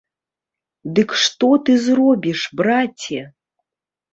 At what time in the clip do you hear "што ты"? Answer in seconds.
1.25-1.75